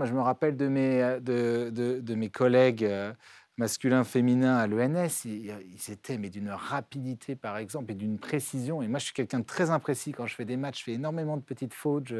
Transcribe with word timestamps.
Moi, 0.00 0.06
je 0.06 0.14
me 0.14 0.22
rappelle 0.22 0.56
de 0.56 0.66
mes, 0.66 1.18
de, 1.20 1.68
de, 1.70 2.14
mes 2.14 2.30
collègues 2.30 2.86
euh, 2.86 3.12
masculins, 3.58 4.02
féminins 4.02 4.56
à 4.56 4.66
l'ENS. 4.66 5.26
Ils, 5.26 5.52
étaient 5.90 6.16
mais 6.16 6.30
d'une 6.30 6.48
rapidité, 6.48 7.36
par 7.36 7.58
exemple, 7.58 7.92
et 7.92 7.94
d'une 7.94 8.18
précision. 8.18 8.80
Et 8.80 8.88
moi, 8.88 8.98
je 8.98 9.04
suis 9.04 9.12
quelqu'un 9.12 9.40
de 9.40 9.44
très 9.44 9.68
imprécis. 9.68 10.12
Quand 10.12 10.26
je 10.26 10.34
fais 10.34 10.46
des 10.46 10.56
matchs, 10.56 10.78
je 10.78 10.84
fais 10.84 10.92
énormément 10.94 11.36
de 11.36 11.42
petites 11.42 11.74
fautes. 11.74 12.14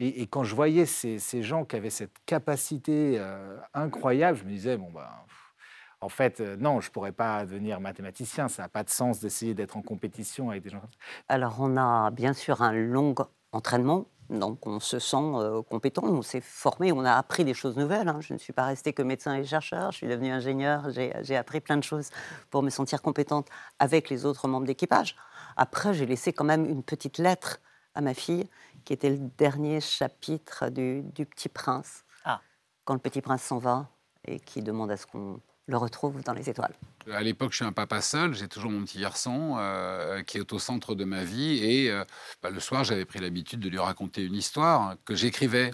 et, 0.00 0.26
quand 0.26 0.42
je 0.42 0.56
voyais 0.56 0.84
ces, 0.84 1.20
ces, 1.20 1.44
gens 1.44 1.64
qui 1.64 1.76
avaient 1.76 1.90
cette 1.90 2.16
capacité 2.26 3.20
euh, 3.20 3.56
incroyable, 3.72 4.38
je 4.38 4.42
me 4.42 4.50
disais, 4.50 4.76
bon, 4.76 4.90
bah. 4.90 5.24
En 6.00 6.08
fait, 6.08 6.40
euh, 6.40 6.56
non, 6.56 6.80
je 6.80 6.88
ne 6.88 6.92
pourrais 6.92 7.12
pas 7.12 7.46
devenir 7.46 7.78
mathématicien. 7.78 8.48
Ça 8.48 8.62
n'a 8.62 8.68
pas 8.68 8.82
de 8.82 8.90
sens 8.90 9.20
d'essayer 9.20 9.54
d'être 9.54 9.76
en 9.76 9.82
compétition 9.82 10.50
avec 10.50 10.64
des 10.64 10.70
gens. 10.70 10.82
Alors, 11.28 11.58
on 11.60 11.76
a 11.76 12.10
bien 12.10 12.32
sûr 12.32 12.62
un 12.62 12.72
long 12.72 13.14
entraînement. 13.52 14.08
Donc, 14.32 14.66
on 14.66 14.80
se 14.80 14.98
sent 14.98 15.16
euh, 15.16 15.62
compétent, 15.62 16.04
on 16.04 16.22
s'est 16.22 16.40
formé, 16.40 16.90
on 16.90 17.04
a 17.04 17.12
appris 17.12 17.44
des 17.44 17.52
choses 17.52 17.76
nouvelles. 17.76 18.08
Hein. 18.08 18.20
Je 18.20 18.32
ne 18.32 18.38
suis 18.38 18.52
pas 18.52 18.64
restée 18.64 18.92
que 18.92 19.02
médecin 19.02 19.34
et 19.34 19.44
chercheur, 19.44 19.92
je 19.92 19.98
suis 19.98 20.08
devenue 20.08 20.30
ingénieur, 20.30 20.88
j'ai 20.90 21.36
appris 21.36 21.60
plein 21.60 21.76
de 21.76 21.84
choses 21.84 22.08
pour 22.50 22.62
me 22.62 22.70
sentir 22.70 23.02
compétente 23.02 23.48
avec 23.78 24.08
les 24.08 24.24
autres 24.24 24.48
membres 24.48 24.66
d'équipage. 24.66 25.16
Après, 25.56 25.92
j'ai 25.92 26.06
laissé 26.06 26.32
quand 26.32 26.44
même 26.44 26.64
une 26.64 26.82
petite 26.82 27.18
lettre 27.18 27.60
à 27.94 28.00
ma 28.00 28.14
fille, 28.14 28.48
qui 28.84 28.94
était 28.94 29.10
le 29.10 29.18
dernier 29.18 29.80
chapitre 29.80 30.70
du, 30.70 31.02
du 31.02 31.26
Petit 31.26 31.50
Prince. 31.50 32.04
Ah. 32.24 32.40
Quand 32.84 32.94
le 32.94 33.00
Petit 33.00 33.20
Prince 33.20 33.42
s'en 33.42 33.58
va 33.58 33.88
et 34.24 34.40
qui 34.40 34.62
demande 34.62 34.90
à 34.90 34.96
ce 34.96 35.06
qu'on 35.06 35.40
le 35.66 35.76
retrouve 35.76 36.22
dans 36.22 36.32
les 36.32 36.48
étoiles. 36.50 36.74
À 37.10 37.22
l'époque, 37.22 37.52
je 37.52 37.56
suis 37.56 37.64
un 37.64 37.72
papa 37.72 38.00
seul, 38.00 38.34
j'ai 38.34 38.48
toujours 38.48 38.70
mon 38.70 38.84
petit 38.84 39.00
garçon 39.00 39.56
euh, 39.58 40.22
qui 40.22 40.38
est 40.38 40.52
au 40.52 40.58
centre 40.58 40.94
de 40.94 41.04
ma 41.04 41.24
vie. 41.24 41.58
Et 41.64 41.90
euh, 41.90 42.04
bah, 42.42 42.50
le 42.50 42.60
soir, 42.60 42.84
j'avais 42.84 43.04
pris 43.04 43.20
l'habitude 43.20 43.60
de 43.60 43.68
lui 43.68 43.78
raconter 43.78 44.22
une 44.22 44.34
histoire 44.34 44.96
que 45.04 45.14
j'écrivais 45.14 45.72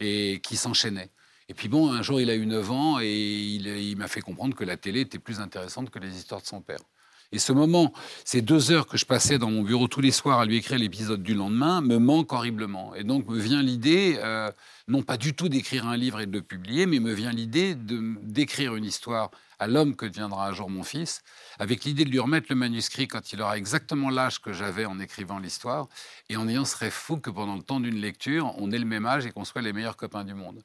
et 0.00 0.40
qui 0.42 0.56
s'enchaînait. 0.56 1.10
Et 1.48 1.54
puis 1.54 1.68
bon, 1.68 1.92
un 1.92 2.02
jour, 2.02 2.20
il 2.20 2.30
a 2.30 2.34
eu 2.34 2.46
9 2.46 2.70
ans 2.70 3.00
et 3.00 3.12
il 3.12 3.96
m'a 3.96 4.08
fait 4.08 4.22
comprendre 4.22 4.56
que 4.56 4.64
la 4.64 4.76
télé 4.76 5.00
était 5.00 5.18
plus 5.18 5.40
intéressante 5.40 5.90
que 5.90 5.98
les 5.98 6.16
histoires 6.16 6.40
de 6.40 6.46
son 6.46 6.62
père. 6.62 6.80
Et 7.34 7.40
ce 7.40 7.52
moment, 7.52 7.92
ces 8.24 8.42
deux 8.42 8.70
heures 8.70 8.86
que 8.86 8.96
je 8.96 9.04
passais 9.04 9.38
dans 9.38 9.50
mon 9.50 9.62
bureau 9.62 9.88
tous 9.88 10.00
les 10.00 10.12
soirs 10.12 10.38
à 10.38 10.46
lui 10.46 10.56
écrire 10.56 10.78
l'épisode 10.78 11.20
du 11.20 11.34
lendemain, 11.34 11.80
me 11.80 11.98
manquent 11.98 12.32
horriblement. 12.32 12.94
Et 12.94 13.02
donc 13.02 13.26
me 13.26 13.36
vient 13.36 13.60
l'idée, 13.60 14.20
euh, 14.22 14.52
non 14.86 15.02
pas 15.02 15.16
du 15.16 15.34
tout 15.34 15.48
d'écrire 15.48 15.84
un 15.88 15.96
livre 15.96 16.20
et 16.20 16.26
de 16.26 16.32
le 16.32 16.42
publier, 16.42 16.86
mais 16.86 17.00
me 17.00 17.12
vient 17.12 17.32
l'idée 17.32 17.74
d'écrire 17.74 18.76
une 18.76 18.84
histoire 18.84 19.32
à 19.58 19.66
l'homme 19.66 19.96
que 19.96 20.06
deviendra 20.06 20.46
un 20.46 20.52
jour 20.52 20.70
mon 20.70 20.84
fils, 20.84 21.24
avec 21.58 21.82
l'idée 21.82 22.04
de 22.04 22.10
lui 22.10 22.20
remettre 22.20 22.46
le 22.50 22.56
manuscrit 22.56 23.08
quand 23.08 23.32
il 23.32 23.42
aura 23.42 23.58
exactement 23.58 24.10
l'âge 24.10 24.40
que 24.40 24.52
j'avais 24.52 24.84
en 24.84 25.00
écrivant 25.00 25.40
l'histoire, 25.40 25.88
et 26.28 26.36
en 26.36 26.46
ayant 26.46 26.62
rêve 26.78 26.92
fou 26.92 27.16
que 27.16 27.30
pendant 27.30 27.56
le 27.56 27.62
temps 27.62 27.80
d'une 27.80 28.00
lecture, 28.00 28.54
on 28.58 28.70
ait 28.70 28.78
le 28.78 28.84
même 28.84 29.06
âge 29.06 29.26
et 29.26 29.32
qu'on 29.32 29.44
soit 29.44 29.62
les 29.62 29.72
meilleurs 29.72 29.96
copains 29.96 30.22
du 30.22 30.34
monde. 30.34 30.62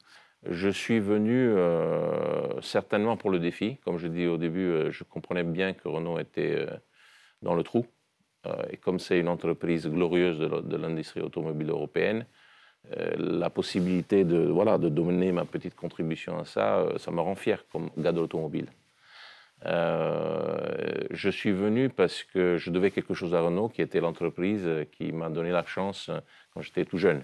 Je 0.48 0.70
suis 0.70 1.00
venu 1.00 1.50
euh, 1.50 2.60
certainement 2.62 3.16
pour 3.18 3.30
le 3.30 3.38
défi. 3.38 3.76
Comme 3.84 3.98
je 3.98 4.06
dis 4.06 4.26
au 4.26 4.38
début, 4.38 4.64
euh, 4.64 4.90
je 4.90 5.04
comprenais 5.04 5.42
bien 5.42 5.74
que 5.74 5.86
Renault 5.86 6.18
était 6.18 6.56
euh, 6.56 6.66
dans 7.42 7.54
le 7.54 7.62
trou. 7.62 7.86
et 8.70 8.78
comme 8.78 8.98
c'est 8.98 9.18
une 9.18 9.28
entreprise 9.28 9.86
glorieuse 9.86 10.38
de 10.38 10.76
l'industrie 10.76 11.20
automobile 11.20 11.68
européenne, 11.68 12.24
la 13.18 13.50
possibilité 13.50 14.24
de, 14.24 14.38
voilà, 14.38 14.78
de 14.78 14.88
donner 14.88 15.30
ma 15.30 15.44
petite 15.44 15.74
contribution 15.74 16.38
à 16.38 16.46
ça, 16.46 16.86
ça 16.96 17.10
me 17.10 17.20
rend 17.20 17.34
fier 17.34 17.66
comme 17.70 17.90
gars 17.98 18.12
de 18.12 18.20
l'automobile. 18.20 18.68
je 21.22 21.30
suis 21.30 21.52
venu 21.52 21.90
parce 21.90 22.24
que 22.24 22.56
je 22.56 22.70
devais 22.70 22.90
quelque 22.90 23.12
chose 23.12 23.34
à 23.34 23.42
Renault, 23.42 23.68
qui 23.68 23.82
était 23.82 24.00
l'entreprise 24.00 24.66
qui 24.92 25.12
m'a 25.12 25.28
donné 25.28 25.50
la 25.50 25.66
chance 25.66 26.10
quand 26.54 26.62
j'étais 26.62 26.86
tout 26.86 26.98
jeune. 26.98 27.22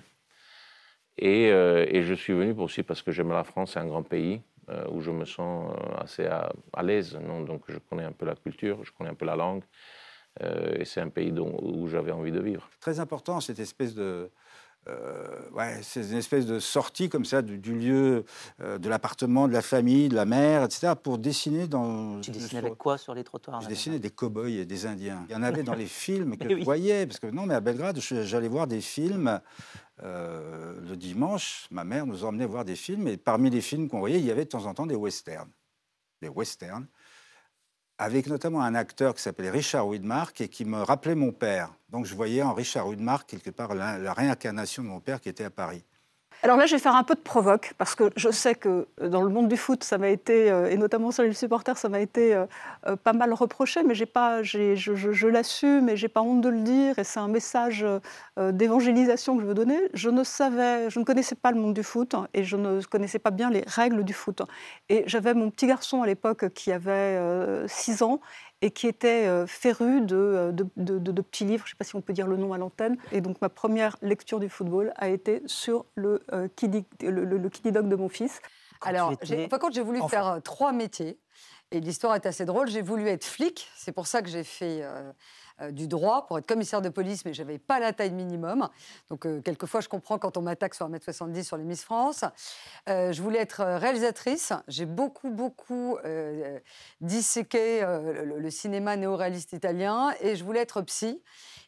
Euh, 1.22 1.86
et, 1.88 2.02
je 2.02 2.14
suis 2.14 2.32
venu 2.32 2.52
aussi 2.58 2.82
parce 2.82 3.02
que 3.02 3.10
j'aime 3.10 3.30
la 3.30 3.44
France, 3.44 3.72
c'est 3.72 3.80
un 3.80 3.86
grand 3.86 4.02
pays 4.02 4.42
euh, 4.68 4.84
où 4.90 5.00
je 5.00 5.10
me 5.10 5.24
sens 5.24 5.72
euh, 5.72 5.96
assez 6.02 6.26
à, 6.26 6.52
l'aise. 6.82 7.18
Donc 7.46 7.62
je 7.68 7.78
connais 7.78 8.04
un 8.04 8.12
peu 8.12 8.26
la 8.26 8.34
culture, 8.34 8.84
je 8.84 8.92
connais 8.92 9.10
un 9.10 9.14
peu 9.14 9.24
la 9.24 9.36
langue. 9.36 9.62
et 10.40 10.84
c'est 10.84 11.00
un 11.00 11.08
pays 11.08 11.32
où 11.32 11.88
j'avais 11.88 12.12
envie 12.12 12.32
de 12.32 12.40
vivre. 12.40 12.68
Très 12.80 13.00
important, 13.00 13.40
cette 13.40 13.58
espèce 13.58 13.94
de, 13.94 14.30
ouais, 15.52 15.80
c'est 15.82 16.02
une 16.02 16.16
espèce 16.16 16.46
de 16.46 16.58
sortie 16.58 17.08
comme 17.08 17.24
ça 17.24 17.42
du, 17.42 17.74
lieu, 17.74 18.24
euh, 18.60 18.78
de 18.78 18.88
l'appartement, 18.88 19.48
de 19.48 19.52
la 19.52 19.62
famille, 19.62 20.08
de 20.08 20.14
la 20.14 20.24
mère, 20.24 20.64
etc., 20.64 20.92
pour 21.00 21.18
dessiner 21.18 21.66
dans. 21.66 22.20
Tu 22.20 22.30
dessinais 22.30 22.58
avec 22.58 22.76
quoi 22.76 22.98
sur 22.98 23.14
les 23.14 23.24
trottoirs 23.24 23.60
Je 23.60 23.68
dessinais 23.68 23.98
des 23.98 24.10
cow-boys 24.10 24.48
et 24.48 24.64
des 24.64 24.86
Indiens. 24.86 25.24
Il 25.28 25.32
y 25.32 25.36
en 25.36 25.42
avait 25.42 25.62
dans 25.62 25.74
les 25.74 25.86
films 25.86 26.36
que 26.36 26.48
je 26.48 26.64
voyais, 26.64 27.06
parce 27.06 27.20
que 27.20 27.26
non, 27.26 27.46
mais 27.46 27.54
à 27.54 27.60
Belgrade, 27.60 27.98
j'allais 28.00 28.48
voir 28.48 28.66
des 28.66 28.80
films. 28.80 29.40
Euh, 30.02 30.78
le 30.86 30.96
dimanche, 30.96 31.66
ma 31.70 31.84
mère 31.84 32.06
nous 32.06 32.24
emmenait 32.24 32.46
voir 32.46 32.64
des 32.64 32.76
films, 32.76 33.08
et 33.08 33.16
parmi 33.16 33.48
les 33.50 33.62
films 33.62 33.88
qu'on 33.88 34.00
voyait, 34.00 34.18
il 34.18 34.26
y 34.26 34.30
avait 34.30 34.44
de 34.44 34.50
temps 34.50 34.66
en 34.66 34.74
temps 34.74 34.86
des 34.86 34.94
westerns. 34.94 35.50
Des 36.20 36.28
westerns 36.28 36.86
avec 37.98 38.26
notamment 38.26 38.62
un 38.62 38.74
acteur 38.74 39.14
qui 39.14 39.22
s'appelait 39.22 39.50
Richard 39.50 39.88
Widmark 39.88 40.40
et 40.40 40.48
qui 40.48 40.64
me 40.64 40.82
rappelait 40.82 41.14
mon 41.14 41.32
père. 41.32 41.72
Donc 41.90 42.04
je 42.04 42.14
voyais 42.14 42.42
en 42.42 42.52
Richard 42.52 42.88
Widmark 42.88 43.28
quelque 43.28 43.50
part 43.50 43.74
la, 43.74 44.12
réincarnation 44.12 44.82
de 44.82 44.88
mon 44.88 45.00
père 45.00 45.20
qui 45.20 45.28
était 45.28 45.44
à 45.44 45.50
Paris. 45.50 45.82
Alors 46.42 46.56
là, 46.56 46.66
je 46.66 46.76
vais 46.76 46.80
faire 46.80 46.94
un 46.94 47.02
peu 47.02 47.14
de 47.14 47.20
provoque, 47.20 47.72
parce 47.78 47.94
que 47.94 48.10
je 48.14 48.30
sais 48.30 48.54
que 48.54 48.86
euh, 49.00 49.08
dans 49.08 49.22
le 49.22 49.30
monde 49.30 49.48
du 49.48 49.56
foot, 49.56 49.82
ça 49.82 49.98
m'a 49.98 50.08
été, 50.08 50.50
euh, 50.50 50.70
et 50.70 50.76
notamment 50.76 51.10
sur 51.10 51.22
les 51.22 51.32
supporters, 51.32 51.78
ça 51.78 51.88
m'a 51.88 52.00
été 52.00 52.34
euh, 52.34 52.96
pas 53.02 53.14
mal 53.14 53.32
reproché, 53.32 53.82
mais 53.82 53.94
j'ai 53.94 54.06
pas, 54.06 54.42
je, 54.42 55.26
l'assume 55.26 55.88
et 55.88 55.96
j'ai 55.96 56.08
pas 56.08 56.20
honte 56.20 56.42
de 56.42 56.48
le 56.48 56.60
dire, 56.60 56.98
et 56.98 57.04
c'est 57.04 57.20
un 57.20 57.28
message 57.28 57.84
d'évangélisation 58.36 59.36
que 59.36 59.42
je 59.42 59.46
veux 59.46 59.54
donner. 59.54 59.78
Je 59.94 60.10
ne 60.10 60.24
savais, 60.24 60.90
je 60.90 60.98
ne 60.98 61.04
connaissais 61.04 61.34
pas 61.34 61.50
le 61.50 61.60
monde 61.60 61.74
du 61.74 61.82
foot, 61.82 62.14
et 62.34 62.44
je 62.44 62.56
ne 62.56 62.82
connaissais 62.82 63.18
pas 63.18 63.30
bien 63.30 63.50
les 63.50 63.64
règles 63.66 64.04
du 64.04 64.12
foot. 64.12 64.42
Et 64.88 65.04
j'avais 65.06 65.34
mon 65.34 65.50
petit 65.50 65.66
garçon 65.66 66.02
à 66.02 66.06
l'époque 66.06 66.52
qui 66.54 66.70
avait 66.70 67.18
6 67.66 68.02
ans, 68.02 68.20
et 68.62 68.70
qui 68.70 68.86
était 68.86 69.46
féru 69.46 70.00
de, 70.00 70.50
de, 70.76 71.22
petits 71.22 71.44
livres, 71.44 71.64
je 71.66 71.72
ne 71.72 71.74
sais 71.74 71.78
pas 71.78 71.84
si 71.84 71.94
on 71.94 72.00
peut 72.00 72.12
dire 72.12 72.26
le 72.26 72.36
nom 72.36 72.52
à 72.52 72.58
l'antenne. 72.58 72.96
Et 73.12 73.20
donc 73.20 73.40
ma 73.40 73.48
première 73.48 73.96
lecture 74.00 74.40
du 74.40 74.48
football 74.48 74.92
a 74.96 75.08
été 75.08 75.42
sur 75.46 75.84
le, 75.94 76.22
euh, 76.32 76.48
le, 77.02 77.24
le, 77.24 77.38
Dog 77.72 77.88
de 77.88 77.96
mon 77.96 78.08
fils. 78.08 78.40
Alors, 78.82 79.12
par 79.50 79.58
contre, 79.58 79.74
j'ai 79.74 79.82
voulu 79.82 80.00
faire 80.08 80.40
trois 80.44 80.72
métiers. 80.72 81.18
Et 81.72 81.80
l'histoire 81.80 82.14
est 82.14 82.26
assez 82.26 82.44
drôle. 82.44 82.68
J'ai 82.68 82.82
voulu 82.82 83.08
être 83.08 83.24
flic. 83.24 83.68
C'est 83.76 83.92
pour 83.92 84.06
ça 84.06 84.22
que 84.22 84.28
j'ai 84.28 84.44
fait 84.44 84.82
euh, 84.82 85.12
du 85.70 85.88
droit 85.88 86.26
pour 86.26 86.38
être 86.38 86.46
commissaire 86.46 86.82
de 86.82 86.88
police, 86.88 87.24
mais 87.24 87.32
je 87.32 87.42
n'avais 87.42 87.58
pas 87.58 87.80
la 87.80 87.92
taille 87.92 88.12
minimum. 88.12 88.68
Donc, 89.08 89.26
euh, 89.26 89.40
quelquefois, 89.40 89.80
je 89.80 89.88
comprends 89.88 90.18
quand 90.18 90.36
on 90.36 90.42
m'attaque 90.42 90.74
sur 90.74 90.88
1m70 90.88 91.44
sur 91.44 91.56
les 91.56 91.64
Miss 91.64 91.82
France. 91.82 92.24
Euh, 92.88 93.12
je 93.12 93.22
voulais 93.22 93.38
être 93.38 93.64
réalisatrice. 93.64 94.52
J'ai 94.68 94.86
beaucoup, 94.86 95.30
beaucoup 95.30 95.98
disséqué 97.00 97.80
le, 97.82 98.50
cinéma 98.50 98.96
néo-réaliste 98.96 99.52
italien 99.52 100.14
et 100.20 100.36
je 100.36 100.44
voulais 100.44 100.60
être 100.60 100.82
psy. 100.82 101.22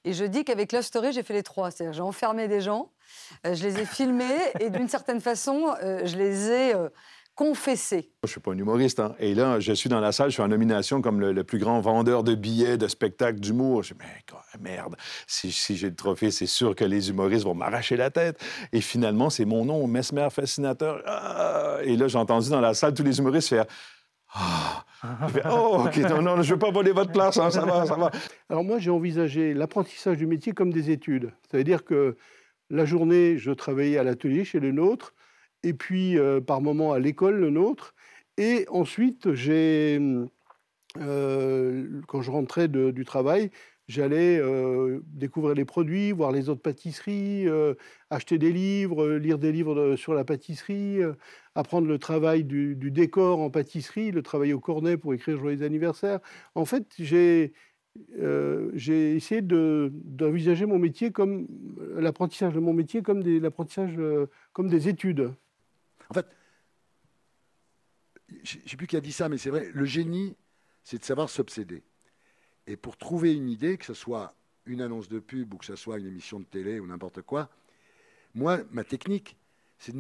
Et 0.04 0.12
je 0.12 0.25
dis 0.25 0.44
qu'avec 0.44 0.72
Love 0.72 0.82
Story, 0.82 1.12
j'ai 1.12 1.22
fait 1.22 1.34
les 1.34 1.43
trois. 1.43 1.71
C'est-à-dire, 1.71 1.93
j'ai 1.93 2.03
enfermé 2.03 2.48
des 2.48 2.60
gens, 2.60 2.91
je 3.44 3.62
les 3.62 3.81
ai 3.81 3.84
filmés 3.84 4.25
et 4.60 4.71
d'une 4.71 4.88
certaine 4.88 5.21
façon, 5.21 5.75
je 5.81 6.16
les 6.16 6.50
ai 6.50 6.75
confesser. 7.38 8.10
Je 8.25 8.26
ne 8.26 8.28
suis 8.31 8.41
pas 8.41 8.50
un 8.50 8.59
humoriste. 8.59 8.99
Hein. 8.99 9.15
Et 9.21 9.32
là, 9.32 9.60
je 9.60 9.72
suis 9.72 9.88
dans 9.88 10.00
la 10.00 10.10
salle, 10.10 10.31
je 10.31 10.32
suis 10.32 10.43
en 10.43 10.49
nomination 10.49 11.00
comme 11.00 11.21
le, 11.21 11.44
plus 11.44 11.59
grand 11.59 11.81
vendeur 11.81 12.25
de 12.25 12.34
billets, 12.34 12.76
de 12.76 12.88
spectacles 12.88 13.38
d'humour. 13.38 13.84
Je 13.84 13.94
me 13.94 14.00
dis, 14.00 14.04
mais 14.60 14.71
merde, 14.71 14.97
si, 15.28 15.53
j'ai 15.77 15.91
le 15.91 15.94
trophée, 15.94 16.32
c'est 16.32 16.47
sûr 16.47 16.75
que 16.75 16.84
les 16.84 17.10
humoristes 17.10 17.44
vont 17.44 17.54
m'arracher 17.54 17.97
la 17.97 18.10
tête. 18.10 18.44
Et 18.72 18.81
finalement, 18.81 19.31
c'est 19.31 19.44
mon 19.44 19.65
nom, 19.65 19.87
Mesmer 19.87 20.27
Fascinateur. 20.32 21.00
Ah! 21.06 21.78
Et 21.84 21.97
là, 21.97 22.09
j'ai 22.09 22.19
entendu 22.19 22.50
dans 22.50 22.60
la 22.60 22.75
salle 22.75 22.93
tous 22.93 23.04
les 23.04 23.21
humoristes 23.21 23.50
faire... 23.50 23.66
Ah. 24.34 24.84
oh, 25.48 25.84
OK, 25.87 25.97
non, 25.98 26.21
non, 26.21 26.43
je 26.43 26.48
ne 26.48 26.54
veux 26.54 26.59
pas 26.59 26.72
voler 26.72 26.91
votre 26.91 27.12
place, 27.12 27.38
hein, 27.38 27.50
ça 27.53 27.65
va, 27.65 27.87
ça 27.87 27.94
va. 27.94 28.10
Alors 28.50 28.65
moi, 28.65 28.81
j'ai 28.81 28.91
envisagé 28.91 29.54
l'apprentissage 29.54 30.16
du 30.16 30.27
métier 30.27 30.53
comme 30.53 30.72
des 30.72 30.91
études. 30.91 31.32
C'est-à-dire 31.48 31.84
que 31.84 32.16
la 32.69 32.84
journée, 32.84 33.38
je 33.38 33.53
travaillais 33.53 33.97
à 33.97 34.03
l'atelier 34.03 34.44
chez 34.44 34.59
le 34.59 34.72
nôtre, 34.72 35.15
et 35.62 35.74
puis 35.74 36.19
euh, 36.19 36.41
par 36.41 36.60
moment 36.60 36.92
à 36.92 36.98
l'école, 36.98 37.36
le 37.36 37.50
nôtre. 37.50 37.94
Et 38.36 38.66
ensuite, 38.68 39.27
euh, 39.27 40.21
quand 42.06 42.22
je 42.22 42.30
rentrais 42.30 42.68
du 42.68 43.04
travail, 43.04 43.50
j'allais 43.88 44.38
euh, 44.38 45.00
découvrir 45.06 45.54
les 45.54 45.65
produits, 45.65 46.12
voir 46.12 46.30
les 46.30 46.48
autres 46.48 46.62
pâtisseries, 46.62 47.47
acheter 48.10 48.38
des 48.38 48.53
livres, 48.53 49.09
lire 49.16 49.38
des 49.38 49.50
livres 49.50 49.97
sur 49.97 50.15
la 50.15 50.24
pâtisserie, 50.24 51.00
apprendre 51.56 51.88
le 51.88 51.98
travail 51.98 52.44
du, 52.44 52.77
décor 52.77 53.41
en 53.41 53.50
pâtisserie, 53.50 54.12
le 54.12 54.22
travail 54.22 54.53
au 54.53 54.60
cornet 54.60 54.97
pour 54.97 55.15
écrire 55.15 55.36
joyeux 55.38 55.62
anniversaire. 55.65 56.21
En 56.54 56.65
fait, 56.65 56.86
j'ai 56.98 57.53
j'ai 58.74 59.16
essayé 59.16 59.42
d'envisager 59.42 60.66
mon 60.66 60.78
métier 60.78 61.10
comme 61.10 61.48
l'apprentissage 61.97 62.54
de 62.54 62.60
mon 62.60 62.72
métier 62.72 63.03
comme 63.03 63.24
des, 63.24 63.41
l'apprentissage 63.41 63.98
comme 64.53 64.68
des 64.68 64.88
études. 64.88 65.33
En 66.10 66.15
fait, 66.15 66.27
je 68.43 68.59
ne 68.59 68.69
sais 68.69 68.77
plus 68.77 68.87
qui 68.87 68.97
a 68.97 69.01
dit 69.01 69.13
ça, 69.13 69.28
mais 69.28 69.39
c'est 69.39 69.51
vrai, 69.51 69.71
le 69.72 69.84
génie, 69.84 70.37
c'est 70.83 70.99
de 70.99 71.05
savoir 71.05 71.31
s'obséder. 71.31 71.83
Et 72.66 72.77
pour 72.77 72.97
trouver 72.97 73.34
une 73.34 73.49
idée, 73.49 73.78
que 73.78 73.84
ce 73.84 73.95
soit 73.95 74.34
une 74.66 74.83
annonce 74.83 75.09
de 75.09 75.19
pub 75.19 75.55
ou 75.55 75.57
que 75.57 75.65
ce 75.65 75.77
soit 75.77 75.99
une 75.99 76.07
émission 76.07 76.41
de 76.41 76.45
télé 76.45 76.81
ou 76.81 76.87
n'importe 76.87 77.22
quoi, 77.22 77.49
moi, 78.34 78.60
ma 78.71 78.84
technique, 78.84 79.37
c'est 79.78 79.93
de, 79.93 79.99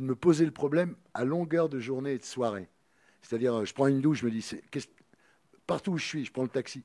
me, 0.00 0.14
poser 0.14 0.44
le 0.44 0.50
problème 0.50 0.96
à 1.14 1.24
longueur 1.24 1.68
de 1.68 1.78
journée 1.78 2.12
et 2.12 2.18
de 2.18 2.24
soirée. 2.24 2.68
C'est-à-dire, 3.22 3.54
euh, 3.54 3.64
je 3.64 3.72
prends 3.72 3.86
une 3.86 4.00
douche, 4.00 4.20
je 4.20 4.26
me 4.26 4.30
dis, 4.30 4.44
partout 5.66 5.92
où 5.92 5.98
je 5.98 6.04
suis, 6.04 6.24
je 6.24 6.32
prends 6.32 6.42
le 6.42 6.48
taxi. 6.48 6.82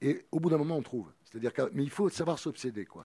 Et 0.00 0.24
au 0.30 0.40
bout 0.40 0.50
d'un 0.50 0.58
moment, 0.58 0.76
on 0.76 0.82
trouve. 0.82 1.10
C'est-à-dire 1.24 1.52
mais 1.72 1.82
il 1.82 1.90
faut 1.90 2.08
savoir 2.08 2.38
s'obséder, 2.38 2.84
quoi. 2.84 2.96